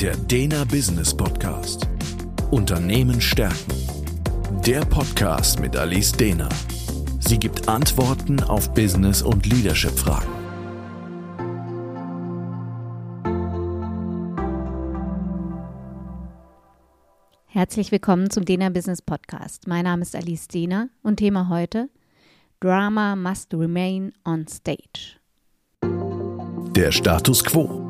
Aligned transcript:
Der 0.00 0.14
Dena 0.14 0.64
Business 0.64 1.16
Podcast. 1.16 1.88
Unternehmen 2.50 3.18
stärken. 3.18 3.72
Der 4.66 4.80
Podcast 4.80 5.58
mit 5.58 5.74
Alice 5.74 6.12
Dena. 6.12 6.50
Sie 7.18 7.38
gibt 7.38 7.66
Antworten 7.66 8.42
auf 8.42 8.74
Business- 8.74 9.22
und 9.22 9.46
Leadership-Fragen. 9.46 10.28
Herzlich 17.46 17.90
willkommen 17.90 18.28
zum 18.28 18.44
Dena 18.44 18.68
Business 18.68 19.00
Podcast. 19.00 19.66
Mein 19.66 19.84
Name 19.84 20.02
ist 20.02 20.14
Alice 20.14 20.46
Dena 20.46 20.90
und 21.02 21.16
Thema 21.16 21.48
heute 21.48 21.88
Drama 22.60 23.16
must 23.16 23.54
remain 23.54 24.12
on 24.26 24.46
stage. 24.46 25.16
Der 26.74 26.92
Status 26.92 27.42
quo. 27.42 27.85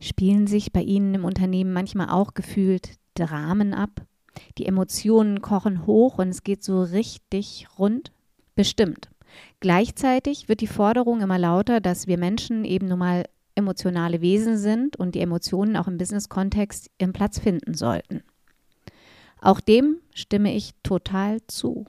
Spielen 0.00 0.46
sich 0.46 0.72
bei 0.72 0.82
Ihnen 0.82 1.14
im 1.14 1.24
Unternehmen 1.24 1.72
manchmal 1.72 2.08
auch 2.08 2.34
gefühlt 2.34 2.96
Dramen 3.14 3.74
ab? 3.74 4.06
Die 4.58 4.66
Emotionen 4.66 5.42
kochen 5.42 5.86
hoch 5.86 6.18
und 6.18 6.28
es 6.28 6.42
geht 6.42 6.64
so 6.64 6.82
richtig 6.82 7.66
rund? 7.78 8.12
Bestimmt. 8.54 9.10
Gleichzeitig 9.60 10.48
wird 10.48 10.60
die 10.60 10.66
Forderung 10.66 11.20
immer 11.20 11.38
lauter, 11.38 11.80
dass 11.80 12.06
wir 12.06 12.18
Menschen 12.18 12.64
eben 12.64 12.88
nun 12.88 12.98
mal 12.98 13.24
emotionale 13.54 14.20
Wesen 14.20 14.56
sind 14.56 14.96
und 14.96 15.14
die 15.14 15.20
Emotionen 15.20 15.76
auch 15.76 15.86
im 15.86 15.98
Business-Kontext 15.98 16.90
ihren 16.98 17.12
Platz 17.12 17.38
finden 17.38 17.74
sollten. 17.74 18.22
Auch 19.40 19.60
dem 19.60 19.96
stimme 20.14 20.54
ich 20.54 20.72
total 20.82 21.40
zu. 21.46 21.86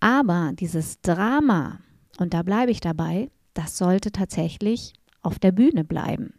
Aber 0.00 0.52
dieses 0.54 1.00
Drama, 1.00 1.80
und 2.18 2.34
da 2.34 2.42
bleibe 2.42 2.70
ich 2.70 2.80
dabei, 2.80 3.30
das 3.54 3.76
sollte 3.76 4.12
tatsächlich 4.12 4.94
auf 5.22 5.38
der 5.38 5.52
Bühne 5.52 5.84
bleiben. 5.84 6.34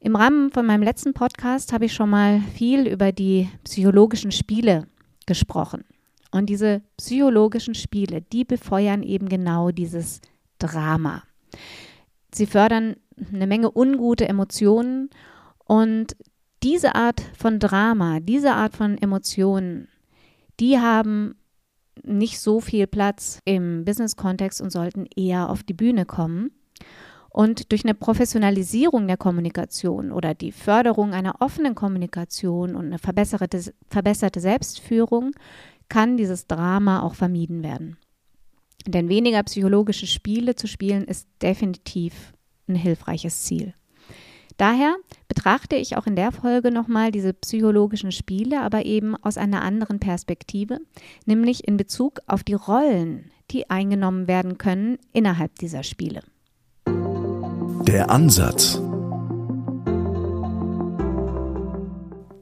Im 0.00 0.14
Rahmen 0.14 0.52
von 0.52 0.64
meinem 0.64 0.84
letzten 0.84 1.12
Podcast 1.12 1.72
habe 1.72 1.86
ich 1.86 1.92
schon 1.92 2.10
mal 2.10 2.40
viel 2.54 2.86
über 2.86 3.10
die 3.10 3.48
psychologischen 3.64 4.30
Spiele 4.30 4.86
gesprochen. 5.26 5.84
Und 6.30 6.46
diese 6.46 6.82
psychologischen 6.96 7.74
Spiele, 7.74 8.22
die 8.22 8.44
befeuern 8.44 9.02
eben 9.02 9.28
genau 9.28 9.72
dieses 9.72 10.20
Drama. 10.60 11.24
Sie 12.32 12.46
fördern 12.46 12.96
eine 13.32 13.48
Menge 13.48 13.76
ungute 13.76 14.28
Emotionen 14.28 15.10
und 15.64 16.16
diese 16.62 16.94
Art 16.94 17.20
von 17.36 17.58
Drama, 17.58 18.20
diese 18.20 18.52
Art 18.52 18.76
von 18.76 18.98
Emotionen, 18.98 19.88
die 20.60 20.78
haben 20.78 21.34
nicht 22.04 22.38
so 22.38 22.60
viel 22.60 22.86
Platz 22.86 23.40
im 23.44 23.84
Business-Kontext 23.84 24.60
und 24.60 24.70
sollten 24.70 25.06
eher 25.16 25.50
auf 25.50 25.64
die 25.64 25.74
Bühne 25.74 26.04
kommen. 26.04 26.52
Und 27.30 27.72
durch 27.72 27.84
eine 27.84 27.94
Professionalisierung 27.94 29.06
der 29.06 29.16
Kommunikation 29.16 30.12
oder 30.12 30.34
die 30.34 30.52
Förderung 30.52 31.12
einer 31.12 31.40
offenen 31.40 31.74
Kommunikation 31.74 32.74
und 32.74 32.86
eine 32.86 32.98
verbesserte, 32.98 33.72
verbesserte 33.88 34.40
Selbstführung 34.40 35.32
kann 35.88 36.16
dieses 36.16 36.46
Drama 36.46 37.02
auch 37.02 37.14
vermieden 37.14 37.62
werden. 37.62 37.96
Denn 38.86 39.08
weniger 39.08 39.42
psychologische 39.42 40.06
Spiele 40.06 40.54
zu 40.54 40.66
spielen 40.66 41.04
ist 41.04 41.28
definitiv 41.42 42.32
ein 42.68 42.74
hilfreiches 42.74 43.42
Ziel. 43.42 43.74
Daher 44.56 44.96
betrachte 45.28 45.76
ich 45.76 45.96
auch 45.96 46.06
in 46.06 46.16
der 46.16 46.32
Folge 46.32 46.72
nochmal 46.72 47.12
diese 47.12 47.32
psychologischen 47.32 48.10
Spiele, 48.10 48.60
aber 48.60 48.84
eben 48.84 49.14
aus 49.14 49.38
einer 49.38 49.62
anderen 49.62 50.00
Perspektive, 50.00 50.80
nämlich 51.26 51.66
in 51.68 51.76
Bezug 51.76 52.20
auf 52.26 52.42
die 52.42 52.54
Rollen, 52.54 53.30
die 53.52 53.70
eingenommen 53.70 54.26
werden 54.26 54.58
können 54.58 54.98
innerhalb 55.12 55.54
dieser 55.60 55.84
Spiele. 55.84 56.22
Der 57.88 58.10
Ansatz. 58.10 58.78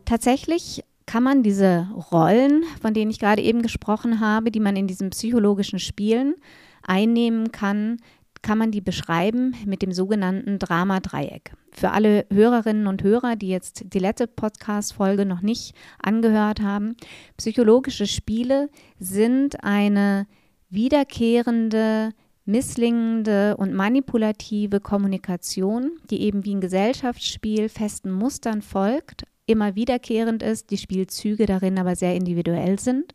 Tatsächlich 0.05 0.83
kann 1.07 1.23
man 1.23 1.45
diese 1.45 1.87
Rollen, 2.11 2.65
von 2.83 2.95
denen 2.95 3.13
ich 3.13 3.21
gerade 3.21 3.43
eben 3.43 3.63
gesprochen 3.63 4.19
habe, 4.19 4.51
die 4.51 4.59
man 4.59 4.75
in 4.75 4.89
diesen 4.89 5.11
psychologischen 5.11 5.79
Spielen 5.79 6.35
einnehmen 6.83 7.53
kann, 7.53 7.99
kann 8.43 8.59
man 8.59 8.73
die 8.73 8.81
beschreiben 8.81 9.55
mit 9.65 9.83
dem 9.83 9.93
sogenannten 9.93 10.59
Drama-Dreieck. 10.59 11.53
Für 11.71 11.93
alle 11.93 12.27
Hörerinnen 12.33 12.89
und 12.89 13.05
Hörer, 13.05 13.37
die 13.37 13.49
jetzt 13.49 13.85
die 13.95 14.01
letzte 14.01 14.27
Podcast-Folge 14.27 15.27
noch 15.27 15.43
nicht 15.43 15.77
angehört 16.03 16.61
haben, 16.61 16.97
psychologische 17.37 18.09
Spiele 18.09 18.69
sind 18.99 19.63
eine 19.63 20.27
wiederkehrende 20.71 22.11
misslingende 22.47 23.57
und 23.57 23.75
manipulative 23.75 24.81
Kommunikation, 24.81 25.93
die 26.11 26.23
eben 26.23 26.45
wie 26.45 26.55
ein 26.55 26.61
Gesellschaftsspiel 26.61 27.69
festen 27.69 28.11
Mustern 28.11 28.63
folgt, 28.63 29.25
immer 29.47 29.75
wiederkehrend 29.75 30.43
ist, 30.43 30.71
die 30.71 30.79
Spielzüge 30.79 31.47
darin 31.47 31.79
aber 31.79 31.97
sehr 31.97 32.15
individuell 32.15 32.79
sind. 32.79 33.15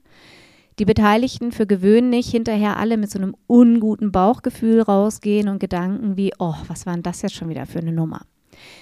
Die 0.80 0.86
Beteiligten 0.86 1.52
für 1.52 1.68
gewöhnlich 1.68 2.30
hinterher 2.30 2.78
alle 2.78 2.98
mit 2.98 3.12
so 3.12 3.20
einem 3.20 3.36
unguten 3.48 4.12
Bauchgefühl 4.12 4.82
rausgehen 4.82 5.50
und 5.50 5.60
Gedanken 5.60 6.18
wie, 6.18 6.34
oh, 6.40 6.56
was 6.68 6.86
war 6.86 6.94
denn 6.94 7.04
das 7.04 7.22
jetzt 7.22 7.36
schon 7.36 7.50
wieder 7.50 7.66
für 7.66 7.80
eine 7.80 7.92
Nummer? 7.92 8.22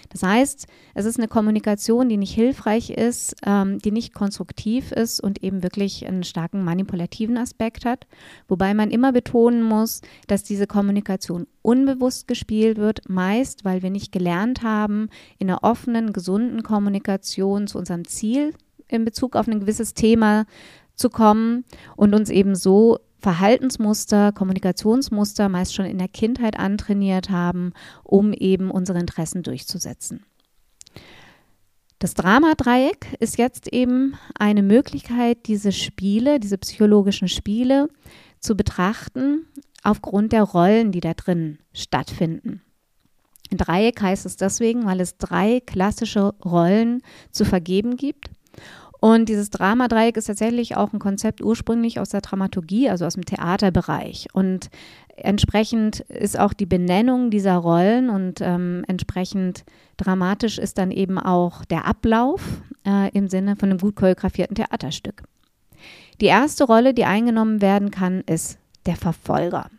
Das 0.09 0.23
heißt, 0.23 0.67
es 0.93 1.05
ist 1.05 1.17
eine 1.17 1.27
Kommunikation, 1.27 2.09
die 2.09 2.17
nicht 2.17 2.33
hilfreich 2.33 2.89
ist, 2.89 3.35
ähm, 3.45 3.79
die 3.79 3.91
nicht 3.91 4.13
konstruktiv 4.13 4.91
ist 4.91 5.19
und 5.21 5.43
eben 5.43 5.63
wirklich 5.63 6.05
einen 6.07 6.23
starken 6.23 6.63
manipulativen 6.63 7.37
Aspekt 7.37 7.85
hat. 7.85 8.07
Wobei 8.47 8.73
man 8.73 8.91
immer 8.91 9.11
betonen 9.11 9.63
muss, 9.63 10.01
dass 10.27 10.43
diese 10.43 10.67
Kommunikation 10.67 11.47
unbewusst 11.61 12.27
gespielt 12.27 12.77
wird, 12.77 13.07
meist 13.09 13.65
weil 13.65 13.83
wir 13.83 13.89
nicht 13.89 14.11
gelernt 14.11 14.63
haben, 14.63 15.09
in 15.37 15.49
einer 15.49 15.63
offenen, 15.63 16.13
gesunden 16.13 16.63
Kommunikation 16.63 17.67
zu 17.67 17.77
unserem 17.77 18.05
Ziel 18.05 18.53
in 18.87 19.05
Bezug 19.05 19.35
auf 19.35 19.47
ein 19.47 19.59
gewisses 19.59 19.93
Thema 19.93 20.45
zu 20.95 21.09
kommen 21.09 21.63
und 21.95 22.13
uns 22.13 22.29
eben 22.29 22.55
so 22.55 22.99
Verhaltensmuster, 23.19 24.31
Kommunikationsmuster 24.31 25.49
meist 25.49 25.75
schon 25.75 25.85
in 25.85 25.97
der 25.97 26.07
Kindheit 26.07 26.57
antrainiert 26.57 27.29
haben, 27.29 27.73
um 28.03 28.33
eben 28.33 28.71
unsere 28.71 28.99
Interessen 28.99 29.43
durchzusetzen. 29.43 30.23
Das 31.99 32.13
Dramadreieck 32.13 33.17
ist 33.19 33.37
jetzt 33.37 33.73
eben 33.73 34.15
eine 34.37 34.63
Möglichkeit, 34.63 35.47
diese 35.47 35.73
Spiele, 35.73 36.39
diese 36.39 36.57
psychologischen 36.57 37.27
Spiele 37.27 37.89
zu 38.39 38.55
betrachten 38.55 39.45
aufgrund 39.83 40.31
der 40.31 40.43
Rollen, 40.43 40.93
die 40.93 41.01
da 41.01 41.13
drin 41.13 41.59
stattfinden. 41.73 42.61
Dreieck 43.51 44.01
heißt 44.01 44.25
es 44.25 44.37
deswegen, 44.37 44.85
weil 44.85 45.01
es 45.01 45.17
drei 45.17 45.59
klassische 45.59 46.33
Rollen 46.45 47.01
zu 47.31 47.45
vergeben 47.45 47.97
gibt. 47.97 48.29
Und 48.99 49.29
dieses 49.29 49.49
Dramadreieck 49.49 50.17
ist 50.17 50.25
tatsächlich 50.25 50.75
auch 50.75 50.91
ein 50.91 50.99
Konzept 50.99 51.41
ursprünglich 51.41 51.99
aus 51.99 52.09
der 52.09 52.21
Dramaturgie, 52.21 52.89
also 52.89 53.05
aus 53.05 53.13
dem 53.13 53.25
Theaterbereich. 53.25 54.27
Und 54.33 54.69
entsprechend 55.15 56.01
ist 56.01 56.37
auch 56.37 56.53
die 56.53 56.65
Benennung 56.65 57.29
dieser 57.31 57.55
Rollen 57.55 58.09
und 58.09 58.41
ähm, 58.41 58.83
entsprechend 58.87 59.63
dramatisch 59.97 60.57
ist 60.57 60.77
dann 60.77 60.91
eben 60.91 61.17
auch 61.17 61.63
der 61.65 61.85
Ablauf 61.85 62.41
äh, 62.85 63.09
im 63.11 63.29
Sinne 63.29 63.55
von 63.55 63.69
einem 63.69 63.79
gut 63.79 63.95
choreografierten 63.95 64.55
Theaterstück. 64.55 65.23
Die 66.19 66.25
erste 66.25 66.65
Rolle, 66.65 66.93
die 66.93 67.05
eingenommen 67.05 67.61
werden 67.61 67.91
kann, 67.91 68.21
ist 68.21 68.59
der 68.85 68.97
Verfolger. 68.97 69.69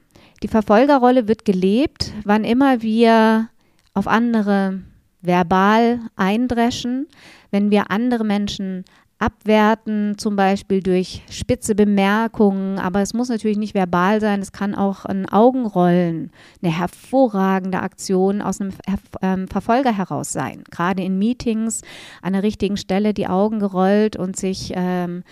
Die 0.43 0.49
Verfolgerrolle 0.49 1.29
wird 1.29 1.45
gelebt, 1.45 2.13
wann 2.25 2.45
immer 2.45 2.81
wir 2.81 3.51
auf 3.93 4.07
andere 4.07 4.81
verbal 5.21 6.01
eindreschen, 6.17 7.07
wenn 7.51 7.71
wir 7.71 7.91
andere 7.91 8.25
Menschen 8.25 8.85
abwerten, 9.21 10.17
zum 10.17 10.35
Beispiel 10.35 10.83
durch 10.83 11.23
spitze 11.31 11.75
Bemerkungen, 11.75 12.79
aber 12.79 13.03
es 13.03 13.13
muss 13.13 13.29
natürlich 13.29 13.59
nicht 13.59 13.75
verbal 13.75 14.19
sein, 14.19 14.41
es 14.41 14.51
kann 14.51 14.75
auch 14.75 15.05
ein 15.05 15.29
Augenrollen, 15.29 16.33
eine 16.63 16.77
hervorragende 16.77 17.81
Aktion 17.81 18.41
aus 18.41 18.61
einem 18.61 18.73
ähm, 19.21 19.47
Verfolger 19.47 19.95
heraus 19.95 20.33
sein. 20.33 20.65
Gerade 20.71 21.03
in 21.03 21.19
Meetings 21.19 21.83
an 22.23 22.33
der 22.33 22.43
richtigen 22.43 22.79
Stelle 22.79 23.13
die 23.13 23.27
Augen 23.27 23.61
gerollt 23.61 24.17
und 24.17 24.37
sich 24.37 24.73
ähm, 24.75 25.23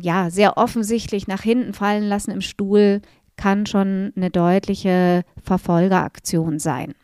ja 0.00 0.30
sehr 0.30 0.56
offensichtlich 0.56 1.28
nach 1.28 1.42
hinten 1.42 1.74
fallen 1.74 2.04
lassen 2.04 2.30
im 2.30 2.40
Stuhl 2.40 3.02
kann 3.36 3.66
schon 3.66 4.12
eine 4.16 4.30
deutliche 4.30 5.22
Verfolgeraktion 5.42 6.58
sein. 6.58 6.94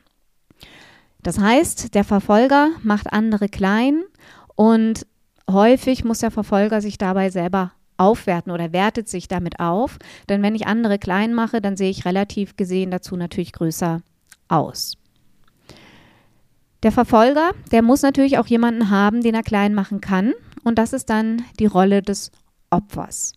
Das 1.23 1.38
heißt, 1.38 1.94
der 1.94 2.05
Verfolger 2.05 2.70
macht 2.82 3.12
andere 3.12 3.50
klein 3.50 4.05
und 4.55 5.06
häufig 5.50 6.04
muss 6.04 6.20
der 6.20 6.31
Verfolger 6.31 6.81
sich 6.81 6.98
dabei 6.98 7.31
selber 7.31 7.72
aufwerten 7.98 8.52
oder 8.52 8.72
wertet 8.72 9.08
sich 9.08 9.28
damit 9.28 9.60
auf. 9.60 9.98
Denn 10.28 10.43
wenn 10.43 10.54
ich 10.54 10.66
andere 10.66 10.98
klein 10.98 11.34
mache, 11.34 11.60
dann 11.60 11.76
sehe 11.76 11.90
ich 11.90 12.04
relativ 12.04 12.56
gesehen 12.56 12.90
dazu 12.90 13.16
natürlich 13.16 13.52
größer 13.52 14.02
aus. 14.48 14.96
Der 16.82 16.93
Verfolger, 16.93 17.52
der 17.72 17.82
muss 17.82 18.02
natürlich 18.02 18.38
auch 18.38 18.46
jemanden 18.46 18.90
haben, 18.90 19.22
den 19.22 19.34
er 19.34 19.43
klein 19.43 19.75
machen 19.75 20.00
kann. 20.00 20.34
Und 20.62 20.78
das 20.78 20.93
ist 20.93 21.10
dann 21.10 21.43
die 21.58 21.66
Rolle 21.66 22.02
des 22.02 22.31
Opfers. 22.70 23.32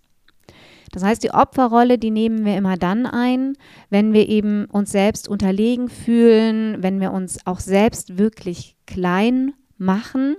Das 0.92 1.04
heißt, 1.04 1.24
die 1.24 1.32
Opferrolle, 1.32 1.98
die 2.00 2.10
nehmen 2.10 2.46
wir 2.46 2.58
immer 2.58 2.76
dann 2.76 3.06
ein, 3.06 3.54
wenn 3.90 4.12
wir 4.12 4.28
eben 4.28 4.66
uns 4.66 4.92
selbst 4.92 5.28
unterlegen 5.28 5.88
fühlen, 5.88 6.82
wenn 6.82 7.00
wir 7.00 7.12
uns 7.12 7.46
auch 7.46 7.60
selbst 7.60 8.18
wirklich 8.18 8.76
klein 8.88 9.54
machen 9.80 10.36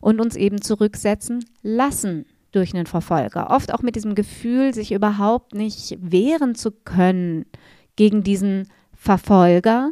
und 0.00 0.20
uns 0.20 0.36
eben 0.36 0.60
zurücksetzen 0.62 1.44
lassen 1.62 2.26
durch 2.52 2.74
einen 2.74 2.86
Verfolger. 2.86 3.50
Oft 3.50 3.72
auch 3.72 3.82
mit 3.82 3.96
diesem 3.96 4.14
Gefühl, 4.14 4.74
sich 4.74 4.92
überhaupt 4.92 5.54
nicht 5.54 5.98
wehren 6.00 6.54
zu 6.54 6.70
können 6.70 7.46
gegen 7.96 8.22
diesen 8.22 8.68
Verfolger 8.94 9.90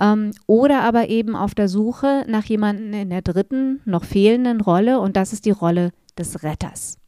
ähm, 0.00 0.30
oder 0.46 0.82
aber 0.82 1.08
eben 1.08 1.36
auf 1.36 1.54
der 1.54 1.68
Suche 1.68 2.24
nach 2.28 2.44
jemandem 2.44 2.92
in 2.94 3.10
der 3.10 3.22
dritten, 3.22 3.80
noch 3.84 4.04
fehlenden 4.04 4.60
Rolle 4.60 5.00
und 5.00 5.16
das 5.16 5.32
ist 5.32 5.44
die 5.44 5.50
Rolle 5.50 5.92
des 6.16 6.42
Retters. 6.42 6.98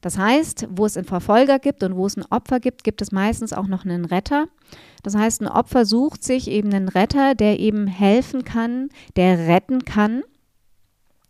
Das 0.00 0.16
heißt, 0.16 0.68
wo 0.70 0.86
es 0.86 0.96
einen 0.96 1.06
Verfolger 1.06 1.58
gibt 1.58 1.82
und 1.82 1.96
wo 1.96 2.06
es 2.06 2.16
ein 2.16 2.24
Opfer 2.30 2.60
gibt, 2.60 2.84
gibt 2.84 3.02
es 3.02 3.10
meistens 3.10 3.52
auch 3.52 3.66
noch 3.66 3.84
einen 3.84 4.04
Retter. 4.04 4.46
Das 5.02 5.16
heißt, 5.16 5.42
ein 5.42 5.48
Opfer 5.48 5.84
sucht 5.84 6.22
sich 6.22 6.48
eben 6.48 6.72
einen 6.72 6.88
Retter, 6.88 7.34
der 7.34 7.58
eben 7.58 7.86
helfen 7.86 8.44
kann, 8.44 8.90
der 9.16 9.48
retten 9.48 9.84
kann. 9.84 10.22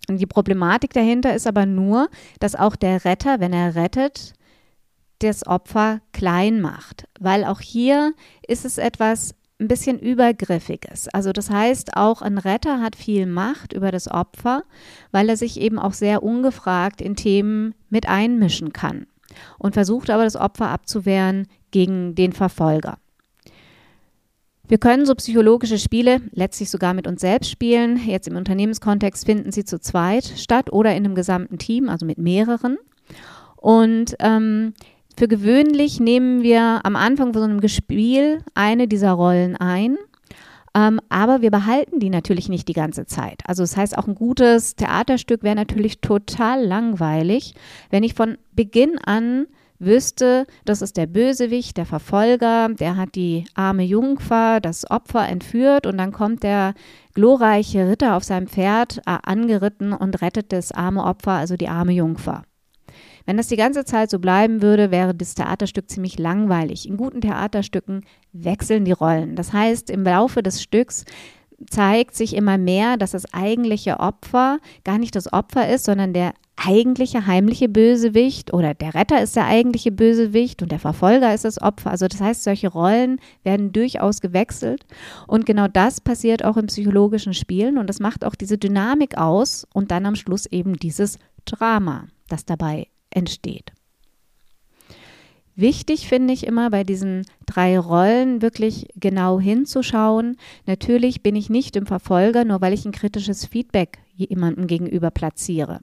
Und 0.08 0.18
die 0.18 0.26
Problematik 0.26 0.92
dahinter 0.92 1.34
ist 1.34 1.46
aber 1.46 1.66
nur, 1.66 2.08
dass 2.40 2.54
auch 2.54 2.76
der 2.76 3.04
Retter, 3.04 3.40
wenn 3.40 3.52
er 3.52 3.74
rettet, 3.74 4.32
das 5.20 5.46
Opfer 5.46 6.00
klein 6.12 6.60
macht, 6.60 7.06
weil 7.18 7.44
auch 7.44 7.60
hier 7.60 8.14
ist 8.46 8.64
es 8.64 8.78
etwas 8.78 9.34
ein 9.60 9.68
bisschen 9.68 9.98
übergriffiges. 9.98 11.08
Also 11.08 11.32
das 11.32 11.50
heißt, 11.50 11.96
auch 11.96 12.22
ein 12.22 12.38
Retter 12.38 12.80
hat 12.80 12.94
viel 12.94 13.26
Macht 13.26 13.72
über 13.72 13.90
das 13.90 14.08
Opfer, 14.08 14.62
weil 15.10 15.28
er 15.28 15.36
sich 15.36 15.60
eben 15.60 15.78
auch 15.78 15.92
sehr 15.92 16.22
ungefragt 16.22 17.00
in 17.00 17.16
Themen 17.16 17.74
mit 17.90 18.08
einmischen 18.08 18.72
kann 18.72 19.06
und 19.58 19.74
versucht 19.74 20.10
aber 20.10 20.24
das 20.24 20.36
Opfer 20.36 20.68
abzuwehren 20.68 21.48
gegen 21.72 22.14
den 22.14 22.32
Verfolger. 22.32 22.98
Wir 24.68 24.76
können 24.78 25.06
so 25.06 25.14
psychologische 25.14 25.78
Spiele 25.78 26.20
letztlich 26.32 26.68
sogar 26.68 26.92
mit 26.92 27.06
uns 27.06 27.22
selbst 27.22 27.50
spielen. 27.50 27.98
Jetzt 28.06 28.28
im 28.28 28.36
Unternehmenskontext 28.36 29.24
finden 29.24 29.50
sie 29.50 29.64
zu 29.64 29.80
zweit 29.80 30.24
statt 30.36 30.70
oder 30.70 30.90
in 30.90 31.06
einem 31.06 31.14
gesamten 31.14 31.58
Team, 31.58 31.88
also 31.88 32.04
mit 32.04 32.18
mehreren. 32.18 32.76
Und 33.56 34.14
ähm, 34.20 34.74
für 35.16 35.26
gewöhnlich 35.26 36.00
nehmen 36.00 36.42
wir 36.42 36.80
am 36.84 36.96
Anfang 36.96 37.32
von 37.32 37.42
so 37.42 37.48
einem 37.48 37.66
Spiel 37.68 38.44
eine 38.54 38.88
dieser 38.88 39.12
Rollen 39.12 39.56
ein. 39.56 39.96
Ähm, 40.74 41.00
aber 41.08 41.40
wir 41.40 41.50
behalten 41.50 41.98
die 41.98 42.10
natürlich 42.10 42.50
nicht 42.50 42.68
die 42.68 42.74
ganze 42.74 43.06
Zeit. 43.06 43.42
Also 43.46 43.62
das 43.62 43.76
heißt, 43.76 43.96
auch 43.96 44.06
ein 44.06 44.14
gutes 44.14 44.76
Theaterstück 44.76 45.42
wäre 45.42 45.56
natürlich 45.56 46.00
total 46.00 46.62
langweilig, 46.62 47.54
wenn 47.88 48.02
ich 48.02 48.12
von 48.12 48.36
Beginn 48.52 48.98
an 48.98 49.46
wüsste, 49.78 50.46
das 50.64 50.82
ist 50.82 50.96
der 50.96 51.06
Bösewicht, 51.06 51.76
der 51.76 51.86
Verfolger, 51.86 52.68
der 52.68 52.96
hat 52.96 53.14
die 53.14 53.44
arme 53.54 53.84
Jungfer, 53.84 54.60
das 54.60 54.90
Opfer 54.90 55.28
entführt 55.28 55.86
und 55.86 55.98
dann 55.98 56.12
kommt 56.12 56.42
der 56.42 56.74
glorreiche 57.14 57.88
Ritter 57.88 58.16
auf 58.16 58.24
seinem 58.24 58.48
Pferd 58.48 58.98
äh, 58.98 59.18
angeritten 59.22 59.92
und 59.92 60.20
rettet 60.22 60.52
das 60.52 60.72
arme 60.72 61.04
Opfer, 61.04 61.32
also 61.32 61.56
die 61.56 61.68
arme 61.68 61.92
Jungfer. 61.92 62.42
Wenn 63.26 63.36
das 63.36 63.48
die 63.48 63.56
ganze 63.56 63.84
Zeit 63.84 64.08
so 64.08 64.18
bleiben 64.20 64.62
würde, 64.62 64.90
wäre 64.90 65.14
das 65.14 65.34
Theaterstück 65.34 65.90
ziemlich 65.90 66.18
langweilig. 66.18 66.88
In 66.88 66.96
guten 66.96 67.20
Theaterstücken 67.20 68.06
wechseln 68.32 68.86
die 68.86 68.92
Rollen. 68.92 69.36
Das 69.36 69.52
heißt, 69.52 69.90
im 69.90 70.02
Laufe 70.02 70.42
des 70.42 70.62
Stücks 70.62 71.04
zeigt 71.68 72.14
sich 72.14 72.34
immer 72.34 72.58
mehr, 72.58 72.96
dass 72.96 73.12
das 73.12 73.32
eigentliche 73.32 74.00
Opfer 74.00 74.58
gar 74.84 74.98
nicht 74.98 75.16
das 75.16 75.32
Opfer 75.32 75.68
ist, 75.68 75.84
sondern 75.84 76.12
der 76.12 76.34
eigentliche 76.56 77.26
heimliche 77.26 77.68
Bösewicht 77.68 78.52
oder 78.52 78.74
der 78.74 78.94
Retter 78.94 79.22
ist 79.22 79.36
der 79.36 79.46
eigentliche 79.46 79.92
Bösewicht 79.92 80.62
und 80.62 80.72
der 80.72 80.78
Verfolger 80.78 81.32
ist 81.32 81.44
das 81.44 81.60
Opfer. 81.60 81.90
Also 81.90 82.08
das 82.08 82.20
heißt, 82.20 82.42
solche 82.42 82.68
Rollen 82.68 83.20
werden 83.44 83.72
durchaus 83.72 84.20
gewechselt 84.20 84.84
und 85.26 85.46
genau 85.46 85.68
das 85.68 86.00
passiert 86.00 86.44
auch 86.44 86.56
im 86.56 86.66
psychologischen 86.66 87.34
Spielen 87.34 87.78
und 87.78 87.88
das 87.88 88.00
macht 88.00 88.24
auch 88.24 88.34
diese 88.34 88.58
Dynamik 88.58 89.16
aus 89.16 89.66
und 89.72 89.90
dann 89.90 90.06
am 90.06 90.16
Schluss 90.16 90.46
eben 90.46 90.76
dieses 90.76 91.18
Drama, 91.44 92.08
das 92.28 92.44
dabei 92.44 92.88
entsteht. 93.10 93.72
Wichtig 95.58 96.06
finde 96.06 96.32
ich 96.32 96.46
immer 96.46 96.70
bei 96.70 96.84
diesen 96.84 97.26
drei 97.44 97.80
Rollen 97.80 98.42
wirklich 98.42 98.86
genau 98.94 99.40
hinzuschauen. 99.40 100.36
Natürlich 100.66 101.24
bin 101.24 101.34
ich 101.34 101.50
nicht 101.50 101.74
im 101.74 101.84
Verfolger, 101.84 102.44
nur 102.44 102.60
weil 102.60 102.72
ich 102.72 102.84
ein 102.84 102.92
kritisches 102.92 103.44
Feedback 103.44 103.98
jemandem 104.14 104.68
gegenüber 104.68 105.10
platziere. 105.10 105.80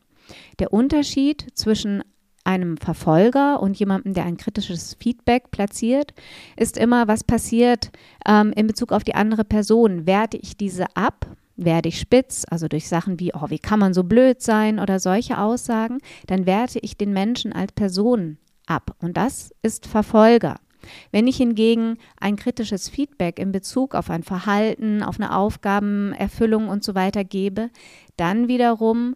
Der 0.60 0.72
Unterschied 0.72 1.48
zwischen 1.56 2.06
einem 2.46 2.78
Verfolger 2.78 3.62
und 3.62 3.78
jemandem, 3.78 4.14
der 4.14 4.24
ein 4.24 4.38
kritisches 4.38 4.96
Feedback 4.98 5.52
platziert, 5.52 6.14
ist 6.56 6.78
immer, 6.78 7.10
was 7.10 7.26
passiert 7.26 7.92
ähm, 8.26 8.54
in 8.56 8.68
Bezug 8.68 8.94
auf 8.94 9.04
die 9.04 9.16
andere 9.16 9.44
Person. 9.44 10.08
Werte 10.08 10.38
ich 10.38 10.56
diese 10.56 10.86
ab 10.96 11.28
werde 11.58 11.88
ich 11.88 12.00
spitz, 12.00 12.46
also 12.50 12.68
durch 12.68 12.88
Sachen 12.88 13.18
wie, 13.20 13.34
oh, 13.34 13.50
wie 13.50 13.60
kann 13.60 13.80
man 13.80 13.94
so 13.94 14.04
blöd 14.04 14.42
sein 14.42 14.78
oder 14.78 15.00
solche 15.00 15.38
Aussagen, 15.38 16.00
dann 16.28 16.46
werte 16.46 16.80
ich 16.80 16.98
den 16.98 17.14
Menschen 17.14 17.54
als 17.54 17.72
Person 17.72 18.38
ab. 18.68 18.96
Und 19.02 19.18
das 19.18 19.52
ist 19.62 19.88
Verfolger. 19.88 20.58
Wenn 21.12 21.28
ich 21.28 21.38
hingegen 21.38 21.98
ein 22.20 22.36
kritisches 22.36 22.90
Feedback 22.90 23.40
in 23.40 23.52
Bezug 23.52 23.96
auf 23.96 24.10
ein 24.10 24.24
Verhalten, 24.24 25.04
auf 25.04 25.20
eine 25.20 25.36
Aufgabenerfüllung 25.36 26.70
und 26.70 26.84
so 26.84 26.96
weiter 26.96 27.24
gebe, 27.24 27.70
dann 28.18 28.48
wiederum 28.48 29.16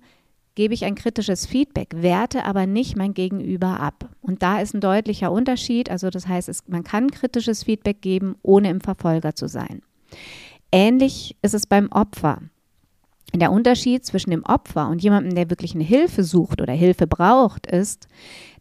gebe 0.56 0.74
ich 0.74 0.84
ein 0.84 0.96
kritisches 0.96 1.46
Feedback, 1.46 1.90
werte 1.96 2.44
aber 2.46 2.66
nicht 2.66 2.98
mein 2.98 3.13
Gegenüber 3.13 3.80
ab. 3.80 4.10
Und 4.22 4.44
da 4.44 4.60
ist 4.60 4.74
ein 4.74 4.81
deutlicher 4.81 5.31
Unterschied. 5.31 5.90
Also 5.90 6.10
das 6.10 6.28
heißt, 6.28 6.50
es, 6.50 6.68
man 6.68 6.84
kann 6.84 7.12
kritisches 7.12 7.63
Feedback 7.63 8.02
geben, 8.02 8.36
ohne 8.42 8.69
im 8.69 8.81
Verfolger 8.81 9.36
zu 9.36 9.48
sein. 9.48 9.81
Ähnlich 10.72 11.38
ist 11.42 11.54
es 11.54 11.66
beim 11.66 11.90
Opfer. 11.92 12.42
Der 13.34 13.52
Unterschied 13.52 14.06
zwischen 14.06 14.31
dem 14.31 14.44
Opfer 14.44 14.90
und 14.90 15.04
jemandem, 15.04 15.36
der 15.36 15.50
wirklich 15.50 15.75
eine 15.75 15.84
Hilfe 15.84 16.24
sucht 16.24 16.62
oder 16.62 16.74
Hilfe 16.74 17.06
braucht, 17.07 17.68
ist, 17.68 18.07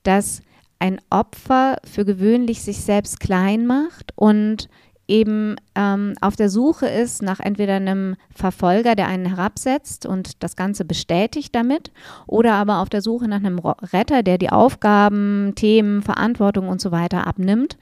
dass 0.02 0.42
ein 0.78 1.00
Opfer 1.10 1.76
für 1.84 2.04
gewöhnlich 2.04 2.62
sich 2.62 2.78
selbst 2.78 3.20
klein 3.20 3.66
macht 3.66 4.12
und 4.16 4.68
eben 5.08 5.56
ähm, 5.74 6.12
auf 6.20 6.36
der 6.36 6.50
Suche 6.50 6.86
ist 6.86 7.22
nach 7.22 7.40
entweder 7.40 7.74
einem 7.74 8.16
Verfolger, 8.34 8.94
der 8.94 9.08
einen 9.08 9.26
herabsetzt 9.26 10.04
und 10.04 10.42
das 10.42 10.54
Ganze 10.54 10.84
bestätigt 10.84 11.54
damit, 11.54 11.90
oder 12.26 12.54
aber 12.54 12.78
auf 12.80 12.90
der 12.90 13.00
Suche 13.00 13.26
nach 13.26 13.38
einem 13.38 13.58
Retter, 13.58 14.22
der 14.22 14.38
die 14.38 14.50
Aufgaben, 14.50 15.54
Themen, 15.56 16.02
Verantwortung 16.02 16.68
und 16.68 16.80
so 16.80 16.92
weiter 16.92 17.26
abnimmt. 17.26 17.78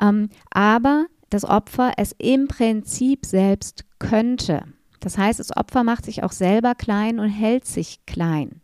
Ähm, 0.00 0.30
aber 0.50 1.04
das 1.28 1.44
Opfer 1.44 1.92
es 1.98 2.14
im 2.18 2.48
Prinzip 2.48 3.26
selbst 3.26 3.84
könnte. 3.98 4.64
Das 5.00 5.18
heißt, 5.18 5.38
das 5.38 5.54
Opfer 5.54 5.84
macht 5.84 6.06
sich 6.06 6.22
auch 6.22 6.32
selber 6.32 6.74
klein 6.74 7.20
und 7.20 7.28
hält 7.28 7.66
sich 7.66 8.06
klein. 8.06 8.62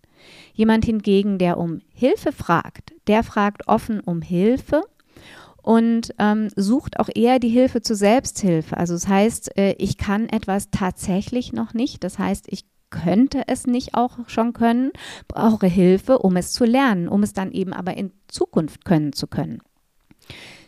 Jemand 0.52 0.84
hingegen, 0.84 1.38
der 1.38 1.58
um 1.58 1.80
Hilfe 1.92 2.32
fragt, 2.32 2.92
der 3.06 3.22
fragt 3.22 3.68
offen 3.68 4.00
um 4.00 4.22
Hilfe 4.22 4.82
und 5.62 6.14
ähm, 6.18 6.48
sucht 6.56 6.98
auch 6.98 7.08
eher 7.14 7.38
die 7.38 7.48
Hilfe 7.48 7.82
zur 7.82 7.96
Selbsthilfe. 7.96 8.76
Also 8.76 8.94
das 8.94 9.08
heißt, 9.08 9.56
äh, 9.58 9.74
ich 9.78 9.98
kann 9.98 10.28
etwas 10.28 10.70
tatsächlich 10.70 11.52
noch 11.52 11.74
nicht. 11.74 12.02
Das 12.04 12.18
heißt, 12.18 12.46
ich 12.48 12.64
könnte 12.90 13.42
es 13.46 13.66
nicht 13.66 13.94
auch 13.94 14.18
schon 14.26 14.52
können, 14.52 14.90
brauche 15.28 15.66
Hilfe, 15.66 16.18
um 16.18 16.36
es 16.36 16.52
zu 16.52 16.64
lernen, 16.64 17.08
um 17.08 17.22
es 17.22 17.32
dann 17.32 17.52
eben 17.52 17.72
aber 17.72 17.96
in 17.96 18.12
Zukunft 18.28 18.84
können 18.84 19.12
zu 19.12 19.26
können. 19.26 19.60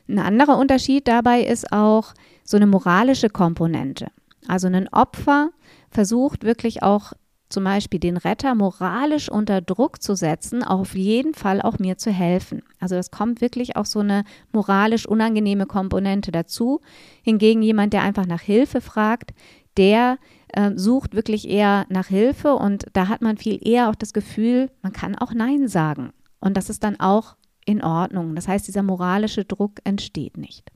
Ein 0.09 0.19
anderer 0.19 0.59
Unterschied 0.59 1.09
dabei 1.09 1.43
ist 1.43 1.73
auch 1.73 2.15
so 2.45 2.57
eine 2.57 2.67
moralische 2.67 3.29
Komponente. 3.29 4.09
Also 4.47 4.67
ein 4.67 4.89
Opfer 4.89 5.51
versucht 5.91 6.45
wirklich 6.45 6.83
auch 6.83 7.13
zum 7.53 7.65
Beispiel 7.65 8.01
den 8.01 8.17
Retter 8.17 8.55
moralisch 8.55 9.29
unter 9.29 9.61
Druck 9.61 10.03
zu 10.03 10.15
setzen, 10.15 10.63
auf 10.63 10.95
jeden 10.95 11.35
Fall 11.35 11.61
auch 11.61 11.79
mir 11.79 11.99
zu 11.99 12.11
helfen. 12.11 12.63
Also 12.81 12.95
das 12.95 13.11
kommt 13.11 13.41
wirklich 13.41 13.77
auch 13.77 13.87
so 13.87 14.01
eine 14.01 14.25
moralisch 14.53 15.07
unangenehme 15.07 15.67
Komponente 15.67 16.33
dazu. 16.33 16.81
Hingegen 17.23 17.63
jemand, 17.63 17.93
der 17.93 18.03
einfach 18.03 18.27
nach 18.27 18.41
Hilfe 18.41 18.81
fragt, 18.81 19.33
der 19.77 20.19
äh, 20.49 20.73
sucht 20.75 21.15
wirklich 21.15 21.49
eher 21.49 21.87
nach 21.89 22.09
Hilfe 22.09 22.55
und 22.55 22.87
da 22.93 23.09
hat 23.09 23.23
man 23.23 23.37
viel 23.37 23.59
eher 23.67 23.89
auch 23.89 23.95
das 23.95 24.13
Gefühl, 24.13 24.71
man 24.83 24.93
kann 24.93 25.17
auch 25.17 25.33
Nein 25.33 25.69
sagen. 25.69 26.13
Und 26.41 26.57
das 26.57 26.71
ist 26.71 26.83
dann 26.83 26.99
auch 26.99 27.37
in 27.65 27.83
Ordnung. 27.83 28.35
Das 28.35 28.49
heißt, 28.49 28.67
dieser 28.67 28.83
moralische 28.83 29.45
Druck 29.45 29.79
entsteht 29.85 30.37
nicht. 30.37 30.71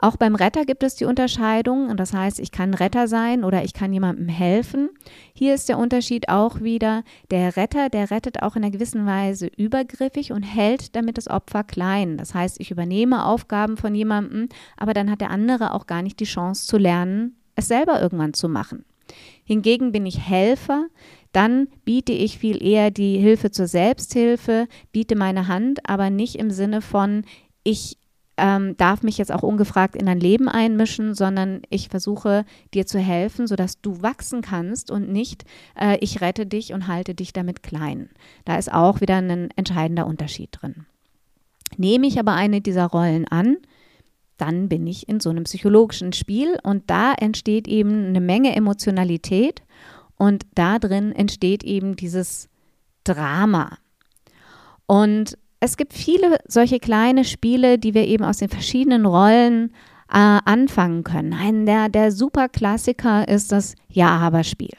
Auch 0.00 0.16
beim 0.16 0.36
Retter 0.36 0.64
gibt 0.64 0.84
es 0.84 0.94
die 0.94 1.06
Unterscheidung. 1.06 1.88
Und 1.88 1.98
das 1.98 2.12
heißt, 2.12 2.38
ich 2.38 2.52
kann 2.52 2.74
Retter 2.74 3.08
sein 3.08 3.42
oder 3.42 3.64
ich 3.64 3.74
kann 3.74 3.92
jemandem 3.92 4.28
helfen. 4.28 4.90
Hier 5.32 5.54
ist 5.54 5.68
der 5.68 5.78
Unterschied 5.78 6.28
auch 6.28 6.60
wieder, 6.60 7.02
der 7.30 7.56
Retter, 7.56 7.88
der 7.88 8.10
rettet 8.10 8.42
auch 8.42 8.54
in 8.54 8.62
einer 8.62 8.70
gewissen 8.70 9.06
Weise 9.06 9.48
übergriffig 9.56 10.32
und 10.32 10.42
hält 10.42 10.94
damit 10.94 11.18
das 11.18 11.28
Opfer 11.28 11.64
klein. 11.64 12.16
Das 12.16 12.32
heißt, 12.32 12.60
ich 12.60 12.70
übernehme 12.70 13.24
Aufgaben 13.24 13.76
von 13.76 13.94
jemandem, 13.94 14.48
aber 14.76 14.94
dann 14.94 15.10
hat 15.10 15.20
der 15.20 15.30
andere 15.30 15.74
auch 15.74 15.86
gar 15.86 16.02
nicht 16.02 16.20
die 16.20 16.24
Chance 16.24 16.66
zu 16.66 16.78
lernen, 16.78 17.36
es 17.56 17.66
selber 17.66 18.00
irgendwann 18.00 18.34
zu 18.34 18.48
machen. 18.48 18.84
Hingegen 19.44 19.90
bin 19.90 20.06
ich 20.06 20.28
Helfer, 20.28 20.86
dann 21.32 21.68
biete 21.84 22.12
ich 22.12 22.38
viel 22.38 22.62
eher 22.62 22.90
die 22.90 23.18
Hilfe 23.18 23.50
zur 23.50 23.66
Selbsthilfe, 23.66 24.68
biete 24.92 25.16
meine 25.16 25.48
Hand, 25.48 25.88
aber 25.88 26.10
nicht 26.10 26.36
im 26.36 26.50
Sinne 26.50 26.82
von, 26.82 27.24
ich 27.64 27.97
ähm, 28.38 28.76
darf 28.76 29.02
mich 29.02 29.18
jetzt 29.18 29.32
auch 29.32 29.42
ungefragt 29.42 29.96
in 29.96 30.06
dein 30.06 30.20
Leben 30.20 30.48
einmischen, 30.48 31.14
sondern 31.14 31.62
ich 31.68 31.88
versuche 31.88 32.44
dir 32.72 32.86
zu 32.86 32.98
helfen, 32.98 33.46
sodass 33.46 33.80
du 33.80 34.02
wachsen 34.02 34.40
kannst 34.40 34.90
und 34.90 35.10
nicht, 35.10 35.44
äh, 35.78 35.98
ich 36.00 36.20
rette 36.20 36.46
dich 36.46 36.72
und 36.72 36.86
halte 36.88 37.14
dich 37.14 37.32
damit 37.32 37.62
klein. 37.62 38.10
Da 38.44 38.56
ist 38.56 38.72
auch 38.72 39.00
wieder 39.00 39.16
ein 39.16 39.50
entscheidender 39.56 40.06
Unterschied 40.06 40.50
drin. 40.52 40.86
Nehme 41.76 42.06
ich 42.06 42.18
aber 42.18 42.32
eine 42.32 42.60
dieser 42.60 42.86
Rollen 42.86 43.26
an, 43.28 43.58
dann 44.38 44.68
bin 44.68 44.86
ich 44.86 45.08
in 45.08 45.20
so 45.20 45.30
einem 45.30 45.44
psychologischen 45.44 46.12
Spiel 46.12 46.58
und 46.62 46.88
da 46.88 47.12
entsteht 47.12 47.68
eben 47.68 48.06
eine 48.06 48.20
Menge 48.20 48.54
Emotionalität 48.54 49.62
und 50.16 50.46
da 50.54 50.78
drin 50.78 51.12
entsteht 51.12 51.64
eben 51.64 51.96
dieses 51.96 52.48
Drama. 53.04 53.78
Und 54.86 55.36
es 55.60 55.76
gibt 55.76 55.92
viele 55.92 56.38
solche 56.46 56.78
kleine 56.78 57.24
Spiele, 57.24 57.78
die 57.78 57.94
wir 57.94 58.06
eben 58.06 58.24
aus 58.24 58.38
den 58.38 58.48
verschiedenen 58.48 59.06
Rollen 59.06 59.72
äh, 60.10 60.38
anfangen 60.44 61.04
können. 61.04 61.32
Ein 61.32 61.66
der, 61.66 61.88
der 61.88 62.12
super 62.12 62.48
Klassiker 62.48 63.28
ist 63.28 63.52
das 63.52 63.74
Ja-Aber-Spiel. 63.88 64.76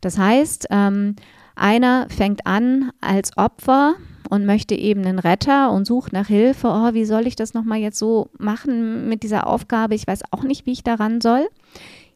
Das 0.00 0.18
heißt, 0.18 0.66
ähm, 0.70 1.16
einer 1.56 2.08
fängt 2.08 2.46
an 2.46 2.90
als 3.00 3.36
Opfer 3.36 3.94
und 4.30 4.46
möchte 4.46 4.74
eben 4.74 5.04
einen 5.04 5.18
Retter 5.18 5.70
und 5.70 5.86
sucht 5.86 6.12
nach 6.12 6.26
Hilfe. 6.26 6.68
Oh, 6.68 6.94
wie 6.94 7.04
soll 7.04 7.26
ich 7.26 7.36
das 7.36 7.54
nochmal 7.54 7.78
jetzt 7.78 7.98
so 7.98 8.30
machen 8.38 9.08
mit 9.08 9.22
dieser 9.22 9.46
Aufgabe? 9.46 9.94
Ich 9.94 10.06
weiß 10.06 10.22
auch 10.30 10.42
nicht, 10.42 10.66
wie 10.66 10.72
ich 10.72 10.82
daran 10.82 11.20
soll. 11.20 11.46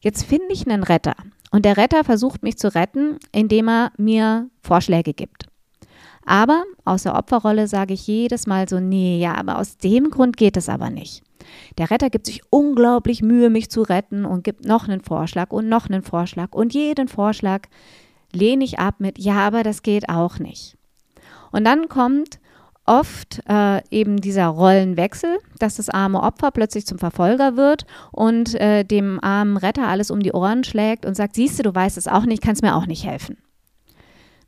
Jetzt 0.00 0.24
finde 0.24 0.46
ich 0.50 0.66
einen 0.66 0.82
Retter 0.82 1.14
und 1.50 1.64
der 1.64 1.76
Retter 1.76 2.04
versucht 2.04 2.42
mich 2.42 2.56
zu 2.56 2.74
retten, 2.74 3.18
indem 3.32 3.68
er 3.68 3.92
mir 3.96 4.48
Vorschläge 4.62 5.12
gibt. 5.12 5.47
Aber 6.28 6.64
aus 6.84 7.04
der 7.04 7.14
Opferrolle 7.14 7.68
sage 7.68 7.94
ich 7.94 8.06
jedes 8.06 8.46
Mal 8.46 8.68
so, 8.68 8.80
nee, 8.80 9.18
ja, 9.18 9.34
aber 9.34 9.58
aus 9.58 9.78
dem 9.78 10.10
Grund 10.10 10.36
geht 10.36 10.58
es 10.58 10.68
aber 10.68 10.90
nicht. 10.90 11.22
Der 11.78 11.90
Retter 11.90 12.10
gibt 12.10 12.26
sich 12.26 12.42
unglaublich 12.50 13.22
Mühe, 13.22 13.48
mich 13.48 13.70
zu 13.70 13.80
retten 13.80 14.26
und 14.26 14.44
gibt 14.44 14.66
noch 14.66 14.86
einen 14.86 15.00
Vorschlag 15.00 15.50
und 15.52 15.70
noch 15.70 15.88
einen 15.88 16.02
Vorschlag 16.02 16.52
und 16.52 16.74
jeden 16.74 17.08
Vorschlag 17.08 17.62
lehne 18.30 18.62
ich 18.62 18.78
ab 18.78 18.96
mit, 18.98 19.18
ja, 19.18 19.36
aber 19.36 19.62
das 19.62 19.80
geht 19.80 20.10
auch 20.10 20.38
nicht. 20.38 20.76
Und 21.50 21.64
dann 21.64 21.88
kommt 21.88 22.40
oft 22.84 23.40
äh, 23.48 23.80
eben 23.90 24.20
dieser 24.20 24.48
Rollenwechsel, 24.48 25.38
dass 25.58 25.76
das 25.76 25.88
arme 25.88 26.22
Opfer 26.22 26.50
plötzlich 26.50 26.84
zum 26.84 26.98
Verfolger 26.98 27.56
wird 27.56 27.86
und 28.12 28.54
äh, 28.56 28.84
dem 28.84 29.18
armen 29.24 29.56
Retter 29.56 29.88
alles 29.88 30.10
um 30.10 30.20
die 30.20 30.32
Ohren 30.32 30.62
schlägt 30.62 31.06
und 31.06 31.14
sagt, 31.14 31.36
siehst 31.36 31.58
du, 31.58 31.62
du 31.62 31.74
weißt 31.74 31.96
es 31.96 32.06
auch 32.06 32.26
nicht, 32.26 32.42
kannst 32.42 32.60
mir 32.60 32.76
auch 32.76 32.86
nicht 32.86 33.06
helfen. 33.06 33.38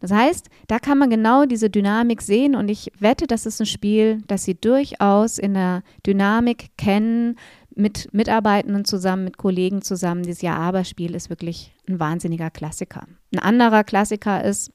Das 0.01 0.11
heißt, 0.11 0.49
da 0.67 0.79
kann 0.79 0.99
man 0.99 1.11
genau 1.11 1.45
diese 1.45 1.71
Dynamik 1.71 2.23
sehen 2.23 2.55
und 2.55 2.69
ich 2.69 2.91
wette, 2.99 3.27
das 3.27 3.47
ist 3.47 3.61
ein 3.61 3.67
Spiel, 3.67 4.23
das 4.27 4.45
Sie 4.45 4.55
durchaus 4.55 5.39
in 5.39 5.55
der 5.55 5.83
Dynamik 6.07 6.71
kennen, 6.77 7.37
mit 7.75 8.13
Mitarbeitenden 8.13 8.85
zusammen, 8.85 9.25
mit 9.25 9.37
Kollegen 9.37 9.83
zusammen. 9.83 10.23
Dieses 10.23 10.43
Ja-Aber-Spiel 10.43 11.15
ist 11.15 11.31
wirklich 11.31 11.75
ein 11.89 12.01
wahnsinniger 12.01 12.51
Klassiker. 12.51 13.07
Ein 13.33 13.39
anderer 13.39 13.85
Klassiker 13.85 14.43
ist, 14.45 14.73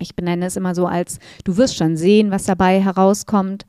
ich 0.00 0.16
benenne 0.16 0.46
es 0.46 0.56
immer 0.56 0.74
so 0.74 0.86
als, 0.86 1.18
du 1.44 1.56
wirst 1.56 1.76
schon 1.76 1.96
sehen, 1.96 2.30
was 2.30 2.44
dabei 2.44 2.80
herauskommt. 2.80 3.64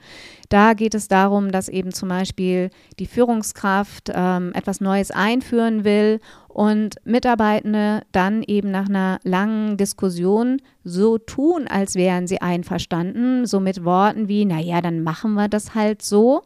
Da 0.50 0.74
geht 0.74 0.96
es 0.96 1.08
darum, 1.08 1.52
dass 1.52 1.70
eben 1.70 1.92
zum 1.92 2.10
Beispiel 2.10 2.70
die 3.00 3.06
Führungskraft 3.06 4.12
ähm, 4.14 4.52
etwas 4.54 4.82
Neues 4.82 5.12
einführen 5.12 5.84
will 5.84 6.20
und 6.48 6.96
Mitarbeitende 7.04 8.02
dann 8.12 8.42
eben 8.44 8.72
nach 8.72 8.90
einer 8.90 9.20
langen 9.24 9.78
Diskussion 9.78 10.62
so 10.84 11.18
tun, 11.18 11.68
als 11.68 11.96
wären 11.96 12.28
sie 12.28 12.42
einverstanden, 12.42 13.46
so 13.46 13.60
mit 13.60 13.84
Worten 13.84 14.28
wie, 14.28 14.46
naja, 14.46 14.82
dann 14.82 15.04
machen 15.04 15.34
wir 15.34 15.48
das 15.48 15.76
halt 15.76 16.02
so. 16.02 16.44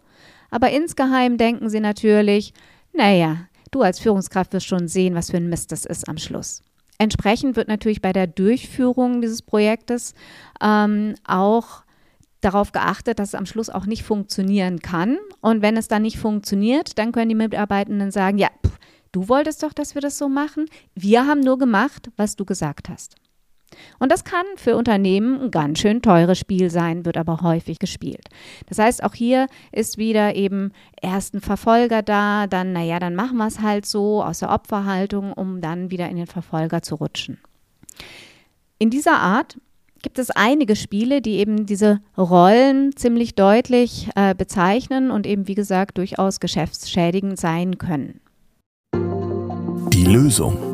Aber 0.49 0.71
insgeheim 0.71 1.37
denken 1.37 1.69
sie 1.69 1.79
natürlich, 1.79 2.53
naja, 2.93 3.37
du 3.71 3.81
als 3.81 3.99
Führungskraft 3.99 4.51
wirst 4.53 4.65
schon 4.65 4.87
sehen, 4.87 5.15
was 5.15 5.31
für 5.31 5.37
ein 5.37 5.49
Mist 5.49 5.71
das 5.71 5.85
ist 5.85 6.09
am 6.09 6.17
Schluss. 6.17 6.63
Entsprechend 6.99 7.55
wird 7.55 7.69
natürlich 7.69 8.01
bei 8.01 8.11
der 8.11 8.27
Durchführung 8.27 9.21
dieses 9.21 9.41
Projektes 9.41 10.13
ähm, 10.61 11.15
auch 11.25 11.83
darauf 12.41 12.73
geachtet, 12.73 13.19
dass 13.19 13.29
es 13.29 13.35
am 13.35 13.45
Schluss 13.45 13.69
auch 13.69 13.85
nicht 13.85 14.03
funktionieren 14.03 14.81
kann. 14.81 15.17
Und 15.41 15.61
wenn 15.61 15.77
es 15.77 15.87
dann 15.87 16.01
nicht 16.01 16.19
funktioniert, 16.19 16.97
dann 16.97 17.13
können 17.13 17.29
die 17.29 17.35
Mitarbeitenden 17.35 18.11
sagen, 18.11 18.37
ja, 18.37 18.49
pff, 18.65 18.77
du 19.13 19.29
wolltest 19.29 19.63
doch, 19.63 19.73
dass 19.73 19.95
wir 19.95 20.01
das 20.01 20.17
so 20.17 20.27
machen. 20.27 20.65
Wir 20.93 21.25
haben 21.25 21.39
nur 21.39 21.57
gemacht, 21.57 22.09
was 22.17 22.35
du 22.35 22.43
gesagt 22.43 22.89
hast. 22.89 23.15
Und 23.99 24.11
das 24.11 24.23
kann 24.23 24.45
für 24.55 24.75
Unternehmen 24.75 25.41
ein 25.41 25.51
ganz 25.51 25.79
schön 25.79 26.01
teures 26.01 26.39
Spiel 26.39 26.69
sein, 26.69 27.05
wird 27.05 27.17
aber 27.17 27.41
häufig 27.41 27.79
gespielt. 27.79 28.27
Das 28.67 28.79
heißt, 28.79 29.03
auch 29.03 29.13
hier 29.13 29.47
ist 29.71 29.97
wieder 29.97 30.35
eben 30.35 30.71
erst 31.01 31.33
ein 31.33 31.41
Verfolger 31.41 32.01
da, 32.01 32.47
dann, 32.47 32.73
naja, 32.73 32.99
dann 32.99 33.15
machen 33.15 33.37
wir 33.37 33.47
es 33.47 33.61
halt 33.61 33.85
so 33.85 34.23
aus 34.23 34.39
der 34.39 34.51
Opferhaltung, 34.51 35.33
um 35.33 35.61
dann 35.61 35.91
wieder 35.91 36.09
in 36.09 36.17
den 36.17 36.27
Verfolger 36.27 36.81
zu 36.81 36.95
rutschen. 36.95 37.39
In 38.77 38.89
dieser 38.89 39.19
Art 39.19 39.57
gibt 40.01 40.19
es 40.19 40.31
einige 40.31 40.75
Spiele, 40.75 41.21
die 41.21 41.37
eben 41.37 41.65
diese 41.65 41.99
Rollen 42.17 42.95
ziemlich 42.95 43.35
deutlich 43.35 44.09
äh, 44.15 44.33
bezeichnen 44.33 45.11
und 45.11 45.27
eben, 45.27 45.47
wie 45.47 45.55
gesagt, 45.55 45.97
durchaus 45.97 46.39
geschäftsschädigend 46.39 47.39
sein 47.39 47.77
können. 47.77 48.21
Die 49.93 50.05
Lösung. 50.05 50.68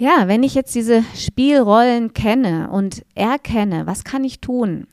Ja, 0.00 0.28
wenn 0.28 0.42
ich 0.42 0.54
jetzt 0.54 0.74
diese 0.74 1.04
Spielrollen 1.14 2.14
kenne 2.14 2.70
und 2.70 3.04
erkenne, 3.14 3.86
was 3.86 4.02
kann 4.02 4.24
ich 4.24 4.40
tun? 4.40 4.86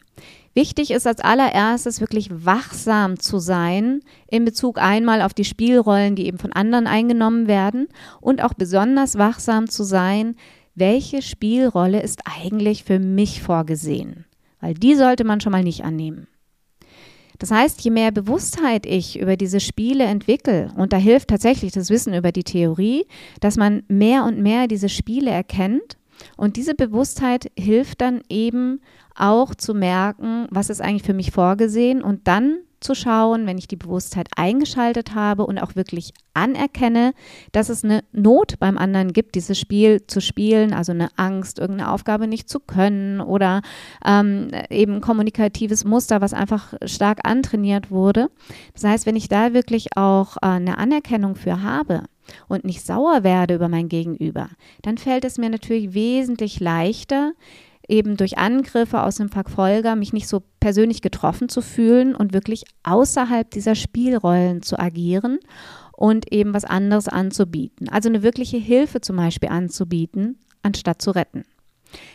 Wichtig 0.54 0.92
ist 0.92 1.08
als 1.08 1.22
allererstes 1.22 2.02
wirklich 2.02 2.30
wachsam 2.30 3.18
zu 3.18 3.40
sein 3.40 4.02
in 4.30 4.44
Bezug 4.44 4.78
einmal 4.78 5.22
auf 5.22 5.34
die 5.34 5.46
Spielrollen, 5.46 6.18
die 6.18 6.26
eben 6.26 6.40
von 6.40 6.52
anderen 6.52 6.88
eingenommen 6.88 7.48
werden 7.48 7.88
und 8.20 8.44
auch 8.44 8.54
besonders 8.54 9.18
wachsam 9.18 9.70
zu 9.70 9.86
sein, 9.86 10.36
welche 10.76 11.22
Spielrolle 11.22 12.02
ist 12.02 12.24
eigentlich 12.26 12.84
für 12.84 13.00
mich 13.00 13.42
vorgesehen? 13.42 14.26
Weil 14.60 14.74
die 14.74 14.96
sollte 14.96 15.24
man 15.24 15.40
schon 15.40 15.54
mal 15.54 15.64
nicht 15.64 15.86
annehmen. 15.86 16.28
Das 17.40 17.52
heißt, 17.52 17.82
je 17.82 17.92
mehr 17.92 18.12
Bewusstheit 18.12 18.86
ich 18.86 19.20
über 19.20 19.38
diese 19.38 19.60
Spiele 19.60 20.06
entwickle, 20.06 20.72
und 20.76 20.94
da 20.94 20.98
hilft 20.98 21.30
tatsächlich 21.30 21.72
das 21.72 21.90
Wissen 21.90 22.14
über 22.14 22.32
die 22.32 22.44
Theorie, 22.44 23.06
dass 23.40 23.58
man 23.58 23.84
mehr 23.88 24.24
und 24.24 24.40
mehr 24.40 24.68
diese 24.68 24.90
Spiele 24.90 25.32
erkennt. 25.32 25.98
Und 26.36 26.56
diese 26.56 26.74
Bewusstheit 26.74 27.52
hilft 27.58 28.02
dann 28.02 28.22
eben 28.28 28.82
auch 29.16 29.54
zu 29.54 29.74
merken, 29.74 30.48
was 30.50 30.70
ist 30.70 30.82
eigentlich 30.82 31.04
für 31.04 31.14
mich 31.14 31.32
vorgesehen 31.32 32.02
und 32.02 32.28
dann 32.28 32.58
zu 32.80 32.96
schauen, 32.96 33.48
wenn 33.48 33.58
ich 33.58 33.68
die 33.68 33.76
Bewusstheit 33.76 34.28
eingeschaltet 34.36 35.16
habe 35.16 35.46
und 35.46 35.58
auch 35.60 35.76
wirklich 35.76 36.14
anerkenne, 36.34 37.14
dass 37.52 37.70
es 37.70 37.84
eine 37.84 38.04
Not 38.12 38.60
beim 38.60 38.78
anderen 38.78 39.14
gibt, 39.14 39.36
dieses 39.36 39.60
Spiel 39.60 40.06
zu 40.06 40.22
spielen, 40.22 40.74
also 40.74 40.92
eine 40.92 41.10
Angst, 41.16 41.60
irgendeine 41.60 41.92
Aufgabe 41.92 42.28
nicht 42.28 42.50
zu 42.50 42.60
können 42.60 43.22
oder 43.22 43.62
ähm, 44.06 44.52
eben 44.70 45.02
kommunikatives 45.02 45.86
Muster, 45.86 46.22
was 46.22 46.34
einfach 46.34 46.74
stark 46.86 47.20
antrainiert 47.24 47.90
wurde. 47.90 48.30
Das 48.74 48.84
heißt, 48.84 49.06
wenn 49.06 49.16
ich 49.16 49.30
da 49.30 49.54
wirklich 49.54 49.98
auch 49.98 50.38
äh, 50.38 50.48
eine 50.48 50.78
Anerkennung 50.78 51.36
für 51.36 51.62
habe, 51.62 52.04
und 52.48 52.66
nicht 52.66 52.86
sauer 52.86 53.24
werde 53.24 53.56
über 53.56 53.70
mein 53.70 53.90
Gegenüber, 53.90 54.50
dann 54.82 54.98
fällt 54.98 55.24
es 55.26 55.38
mir 55.38 55.50
natürlich 55.50 55.94
wesentlich 55.94 56.60
leichter, 56.60 57.32
eben 57.88 58.18
durch 58.18 58.38
Angriffe 58.38 59.04
aus 59.04 59.16
dem 59.16 59.30
Verfolger 59.30 59.96
mich 59.96 60.14
nicht 60.14 60.28
so 60.28 60.44
persönlich 60.60 61.02
getroffen 61.02 61.50
zu 61.50 61.62
fühlen 61.62 62.16
und 62.16 62.34
wirklich 62.34 62.66
außerhalb 62.84 63.50
dieser 63.50 63.76
Spielrollen 63.76 64.62
zu 64.62 64.78
agieren 64.78 65.40
und 65.94 66.32
eben 66.32 66.54
was 66.54 66.66
anderes 66.66 67.08
anzubieten. 67.08 67.90
Also 67.90 68.10
eine 68.10 68.24
wirkliche 68.24 68.58
Hilfe 68.58 69.02
zum 69.02 69.16
Beispiel 69.16 69.50
anzubieten, 69.50 70.40
anstatt 70.62 71.02
zu 71.02 71.12
retten. 71.12 71.46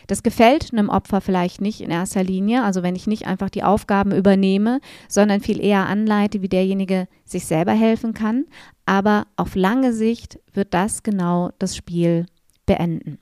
Das 0.05 0.21
gefällt 0.21 0.71
einem 0.71 0.89
Opfer 0.89 1.19
vielleicht 1.19 1.59
nicht 1.59 1.81
in 1.81 1.89
erster 1.89 2.23
Linie, 2.23 2.63
also 2.63 2.83
wenn 2.83 2.95
ich 2.95 3.07
nicht 3.07 3.25
einfach 3.25 3.49
die 3.49 3.63
Aufgaben 3.63 4.11
übernehme, 4.11 4.79
sondern 5.09 5.41
viel 5.41 5.59
eher 5.59 5.87
anleite, 5.87 6.43
wie 6.43 6.49
derjenige 6.49 7.07
sich 7.25 7.45
selber 7.45 7.71
helfen 7.71 8.13
kann. 8.13 8.45
Aber 8.85 9.25
auf 9.35 9.55
lange 9.55 9.91
Sicht 9.91 10.39
wird 10.53 10.75
das 10.75 11.01
genau 11.01 11.49
das 11.57 11.75
Spiel 11.75 12.27
beenden 12.67 13.17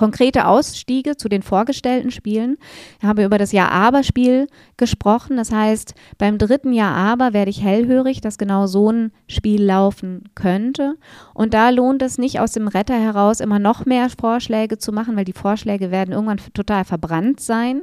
konkrete 0.00 0.46
Ausstiege 0.46 1.18
zu 1.18 1.28
den 1.28 1.42
vorgestellten 1.42 2.10
Spielen. 2.10 2.56
Ich 3.00 3.06
habe 3.06 3.22
über 3.22 3.36
das 3.36 3.52
Ja-Aber-Spiel 3.52 4.46
gesprochen. 4.78 5.36
Das 5.36 5.52
heißt, 5.52 5.94
beim 6.16 6.38
dritten 6.38 6.72
Ja-Aber 6.72 7.34
werde 7.34 7.50
ich 7.50 7.62
hellhörig, 7.62 8.22
dass 8.22 8.38
genau 8.38 8.66
so 8.66 8.90
ein 8.90 9.12
Spiel 9.26 9.62
laufen 9.62 10.30
könnte. 10.34 10.94
Und 11.34 11.52
da 11.52 11.68
lohnt 11.68 12.00
es 12.00 12.16
nicht 12.16 12.40
aus 12.40 12.52
dem 12.52 12.66
Retter 12.66 12.98
heraus 12.98 13.40
immer 13.40 13.58
noch 13.58 13.84
mehr 13.84 14.08
Vorschläge 14.08 14.78
zu 14.78 14.90
machen, 14.90 15.16
weil 15.16 15.26
die 15.26 15.34
Vorschläge 15.34 15.90
werden 15.90 16.12
irgendwann 16.12 16.40
total 16.54 16.86
verbrannt 16.86 17.40
sein, 17.40 17.82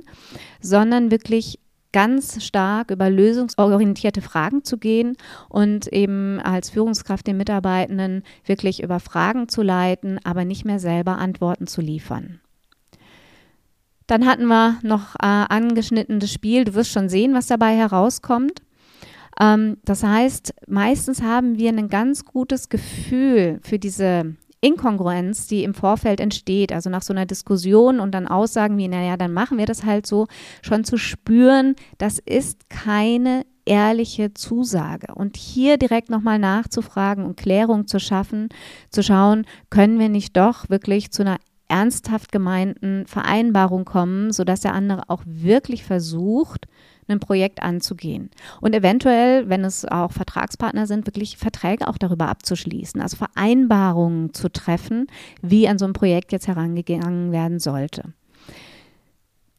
sondern 0.60 1.12
wirklich 1.12 1.60
ganz 1.92 2.44
stark 2.44 2.92
über 2.92 3.10
lösungsorientierte 3.10 4.22
Fragen 4.22 4.64
zu 4.64 4.78
gehen 4.78 5.16
und 5.50 5.88
eben 5.88 6.40
als 6.40 6.70
Führungskraft 6.70 7.28
den 7.28 7.38
Mitarbeitenden 7.38 8.24
wirklich 8.46 8.84
über 8.84 9.00
Fragen 9.00 9.48
zu 9.50 9.62
leiten, 9.62 10.20
aber 10.24 10.46
nicht 10.46 10.66
mehr 10.66 10.80
selber 10.80 11.18
Antworten 11.18 11.68
zu 11.68 11.82
liefern. 11.82 12.40
Dann 14.08 14.26
hatten 14.26 14.48
wir 14.48 14.80
noch 14.84 15.16
äh, 15.16 15.26
angeschnitten 15.26 16.26
Spiel. 16.28 16.64
Du 16.64 16.74
wirst 16.74 16.92
schon 16.92 17.10
sehen, 17.10 17.34
was 17.34 17.48
dabei 17.48 17.76
herauskommt. 17.76 18.62
Ähm, 19.40 19.78
das 19.84 20.04
heißt, 20.04 20.54
meistens 20.68 21.22
haben 21.22 21.58
wir 21.58 21.70
ein 21.70 21.90
ganz 21.90 22.26
gutes 22.26 22.70
Gefühl 22.70 23.60
für 23.62 23.80
diese 23.80 24.36
Inkongruenz, 24.62 25.48
die 25.48 25.64
im 25.64 25.74
Vorfeld 25.74 26.20
entsteht, 26.20 26.72
also 26.72 26.90
nach 26.90 27.04
so 27.04 27.14
einer 27.14 27.26
Diskussion 27.26 28.00
und 28.00 28.12
dann 28.12 28.28
Aussagen 28.28 28.78
wie, 28.78 28.88
naja, 28.88 29.18
dann 29.18 29.34
machen 29.34 29.58
wir 29.58 29.66
das 29.66 29.84
halt 29.84 30.08
so, 30.08 30.28
schon 30.62 30.84
zu 30.84 30.98
spüren, 30.98 31.76
das 31.98 32.20
ist 32.20 32.70
keine 32.70 33.46
ehrliche 33.66 34.34
Zusage. 34.34 35.14
Und 35.14 35.38
hier 35.38 35.78
direkt 35.78 36.10
nochmal 36.10 36.40
nachzufragen 36.40 37.26
und 37.26 37.38
Klärung 37.38 37.86
zu 37.86 38.00
schaffen, 38.00 38.50
zu 38.90 39.04
schauen, 39.04 39.46
können 39.70 40.00
wir 40.00 40.10
nicht 40.10 40.36
doch 40.38 40.70
wirklich 40.70 41.12
zu 41.12 41.24
einer 41.24 41.38
ernsthaft 41.68 42.32
gemeinten 42.32 43.06
Vereinbarung 43.08 43.86
kommen, 43.86 44.32
sodass 44.32 44.62
der 44.62 44.74
andere 44.74 45.04
auch 45.10 45.24
wirklich 45.26 45.84
versucht, 45.84 46.68
ein 47.08 47.20
Projekt 47.20 47.62
anzugehen. 47.62 48.30
Und 48.62 48.76
eventuell, 48.76 49.50
wenn 49.50 49.64
es 49.64 49.86
auch 49.86 50.12
Vertragspartner 50.12 50.88
sind, 50.88 51.08
wirklich 51.08 51.38
Verträge 51.38 51.88
auch 51.88 51.98
darüber 51.98 52.28
abzuschließen, 52.28 53.02
also 53.02 53.18
Vereinbarungen 53.18 54.34
zu 54.34 54.50
treffen, 54.50 55.08
wie 55.42 55.68
an 55.68 55.78
so 55.78 55.86
ein 55.86 55.94
Projekt 55.94 56.32
jetzt 56.32 56.48
herangegangen 56.48 57.32
werden 57.32 57.60
sollte. 57.60 58.14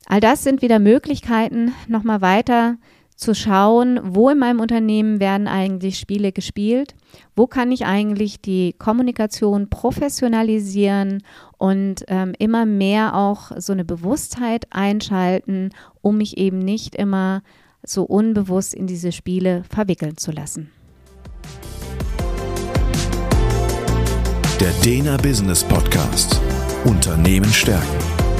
All 0.06 0.20
das 0.20 0.42
sind 0.42 0.62
wieder 0.62 0.78
Möglichkeiten, 0.78 1.72
nochmal 1.86 2.22
weiter 2.22 2.76
zu 3.18 3.34
schauen, 3.34 3.98
wo 4.02 4.30
in 4.30 4.38
meinem 4.38 4.60
Unternehmen 4.60 5.18
werden 5.18 5.48
eigentlich 5.48 5.98
Spiele 5.98 6.30
gespielt, 6.30 6.94
wo 7.34 7.48
kann 7.48 7.72
ich 7.72 7.84
eigentlich 7.84 8.40
die 8.40 8.74
Kommunikation 8.78 9.68
professionalisieren 9.68 11.24
und 11.58 12.04
ähm, 12.06 12.32
immer 12.38 12.64
mehr 12.64 13.16
auch 13.16 13.50
so 13.56 13.72
eine 13.72 13.84
Bewusstheit 13.84 14.68
einschalten, 14.70 15.70
um 16.00 16.16
mich 16.18 16.38
eben 16.38 16.60
nicht 16.60 16.94
immer 16.94 17.42
so 17.82 18.04
unbewusst 18.04 18.72
in 18.72 18.86
diese 18.86 19.10
Spiele 19.10 19.64
verwickeln 19.68 20.16
zu 20.16 20.30
lassen. 20.30 20.70
Der 24.60 24.72
Dena 24.84 25.16
Business 25.16 25.64
Podcast. 25.64 26.40
Unternehmen 26.84 27.52
stärken 27.52 27.97